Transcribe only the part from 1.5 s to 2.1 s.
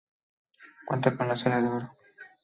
de oro.